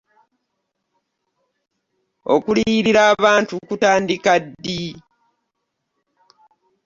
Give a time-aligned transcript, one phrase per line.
[2.33, 4.81] Okuliyirira abantu kutandika ddi?